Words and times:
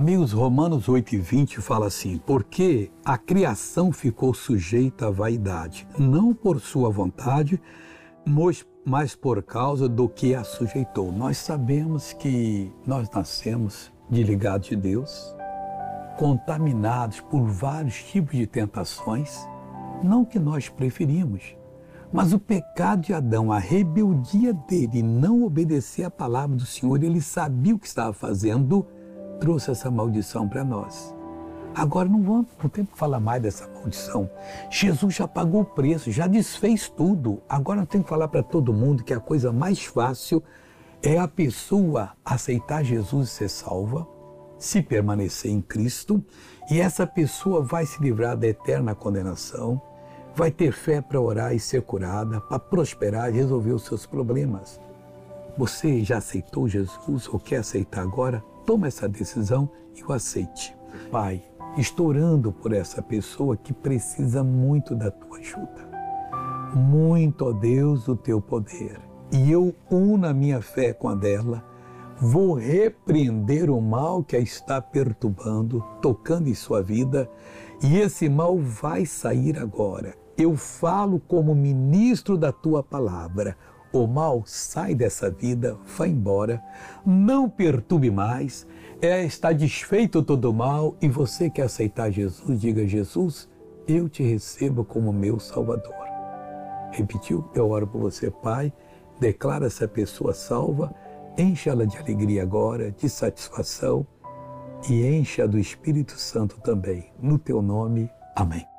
Amigos, 0.00 0.32
Romanos 0.32 0.88
8 0.88 1.14
e 1.14 1.18
20 1.18 1.60
fala 1.60 1.86
assim: 1.86 2.16
Porque 2.24 2.90
a 3.04 3.18
criação 3.18 3.92
ficou 3.92 4.32
sujeita 4.32 5.08
à 5.08 5.10
vaidade, 5.10 5.86
não 5.98 6.32
por 6.32 6.58
sua 6.58 6.88
vontade, 6.88 7.60
mas 8.82 9.14
por 9.14 9.42
causa 9.42 9.86
do 9.86 10.08
que 10.08 10.34
a 10.34 10.42
sujeitou. 10.42 11.12
Nós 11.12 11.36
sabemos 11.36 12.14
que 12.14 12.72
nós 12.86 13.10
nascemos 13.10 13.92
desligados 14.08 14.70
de 14.70 14.76
Deus, 14.76 15.36
contaminados 16.18 17.20
por 17.20 17.44
vários 17.44 18.02
tipos 18.02 18.34
de 18.34 18.46
tentações, 18.46 19.46
não 20.02 20.24
que 20.24 20.38
nós 20.38 20.66
preferimos, 20.66 21.54
mas 22.10 22.32
o 22.32 22.38
pecado 22.38 23.02
de 23.02 23.12
Adão, 23.12 23.52
a 23.52 23.58
rebeldia 23.58 24.54
dele, 24.54 25.02
não 25.02 25.44
obedecer 25.44 26.04
à 26.04 26.10
palavra 26.10 26.56
do 26.56 26.64
Senhor, 26.64 27.04
ele 27.04 27.20
sabia 27.20 27.74
o 27.74 27.78
que 27.78 27.86
estava 27.86 28.14
fazendo 28.14 28.86
trouxe 29.40 29.70
essa 29.70 29.90
maldição 29.90 30.48
para 30.48 30.62
nós. 30.62 31.14
Agora 31.74 32.08
não 32.08 32.22
vamos, 32.22 32.46
não 32.62 32.68
tem 32.68 32.84
que 32.84 32.96
falar 32.96 33.20
mais 33.20 33.42
dessa 33.42 33.66
maldição. 33.68 34.28
Jesus 34.70 35.14
já 35.14 35.26
pagou 35.26 35.62
o 35.62 35.64
preço, 35.64 36.10
já 36.10 36.26
desfez 36.26 36.88
tudo. 36.88 37.40
Agora 37.48 37.86
tem 37.86 38.02
que 38.02 38.08
falar 38.08 38.28
para 38.28 38.42
todo 38.42 38.72
mundo 38.72 39.04
que 39.04 39.14
a 39.14 39.20
coisa 39.20 39.52
mais 39.52 39.84
fácil 39.84 40.42
é 41.02 41.18
a 41.18 41.26
pessoa 41.26 42.10
aceitar 42.24 42.84
Jesus 42.84 43.28
e 43.28 43.32
ser 43.32 43.48
salva, 43.48 44.06
se 44.58 44.82
permanecer 44.82 45.50
em 45.50 45.62
Cristo, 45.62 46.22
e 46.70 46.80
essa 46.80 47.06
pessoa 47.06 47.62
vai 47.62 47.86
se 47.86 48.02
livrar 48.02 48.36
da 48.36 48.46
eterna 48.46 48.94
condenação, 48.94 49.80
vai 50.34 50.50
ter 50.50 50.72
fé 50.72 51.00
para 51.00 51.20
orar 51.20 51.54
e 51.54 51.60
ser 51.60 51.82
curada, 51.82 52.40
para 52.40 52.58
prosperar 52.58 53.30
e 53.30 53.36
resolver 53.36 53.72
os 53.72 53.84
seus 53.84 54.04
problemas. 54.04 54.78
Você 55.56 56.04
já 56.04 56.18
aceitou 56.18 56.68
Jesus 56.68 57.28
ou 57.28 57.38
quer 57.38 57.58
aceitar 57.58 58.02
agora? 58.02 58.44
Toma 58.70 58.86
essa 58.86 59.08
decisão 59.08 59.68
e 59.96 60.04
o 60.04 60.12
aceite. 60.12 60.72
Pai, 61.10 61.42
estou 61.76 62.06
orando 62.06 62.52
por 62.52 62.72
essa 62.72 63.02
pessoa 63.02 63.56
que 63.56 63.72
precisa 63.72 64.44
muito 64.44 64.94
da 64.94 65.10
tua 65.10 65.38
ajuda. 65.38 65.90
Muito, 66.72 67.46
ó 67.46 67.52
Deus, 67.52 68.06
o 68.06 68.14
teu 68.14 68.40
poder. 68.40 69.00
E 69.32 69.50
eu 69.50 69.74
uno 69.90 70.24
a 70.24 70.32
minha 70.32 70.62
fé 70.62 70.92
com 70.92 71.08
a 71.08 71.16
dela. 71.16 71.64
Vou 72.20 72.54
repreender 72.54 73.68
o 73.68 73.80
mal 73.80 74.22
que 74.22 74.36
a 74.36 74.38
está 74.38 74.80
perturbando, 74.80 75.84
tocando 76.00 76.48
em 76.48 76.54
sua 76.54 76.80
vida, 76.80 77.28
e 77.82 77.98
esse 77.98 78.28
mal 78.28 78.56
vai 78.56 79.04
sair 79.04 79.58
agora. 79.58 80.14
Eu 80.38 80.56
falo 80.56 81.18
como 81.18 81.56
ministro 81.56 82.38
da 82.38 82.52
tua 82.52 82.84
palavra 82.84 83.56
o 83.92 84.06
mal 84.06 84.42
sai 84.46 84.94
dessa 84.94 85.30
vida, 85.30 85.76
vai 85.96 86.08
embora, 86.08 86.62
não 87.04 87.48
perturbe 87.48 88.10
mais, 88.10 88.66
é, 89.02 89.24
está 89.24 89.52
desfeito 89.52 90.22
todo 90.22 90.50
o 90.50 90.54
mal 90.54 90.96
e 91.00 91.08
você 91.08 91.48
quer 91.48 91.62
aceitar 91.62 92.10
Jesus, 92.10 92.60
diga 92.60 92.86
Jesus, 92.86 93.48
eu 93.88 94.08
te 94.08 94.22
recebo 94.22 94.84
como 94.84 95.12
meu 95.12 95.40
Salvador. 95.40 95.94
Repetiu? 96.92 97.48
Eu 97.54 97.70
oro 97.70 97.86
por 97.86 98.00
você, 98.00 98.30
Pai, 98.30 98.72
declara 99.18 99.66
essa 99.66 99.86
pessoa 99.86 100.34
salva, 100.34 100.94
enche-la 101.38 101.84
de 101.84 101.96
alegria 101.96 102.42
agora, 102.42 102.90
de 102.90 103.08
satisfação 103.08 104.06
e 104.88 105.06
encha 105.06 105.46
do 105.46 105.58
Espírito 105.58 106.12
Santo 106.12 106.60
também. 106.60 107.12
No 107.20 107.38
teu 107.38 107.62
nome, 107.62 108.10
amém. 108.36 108.69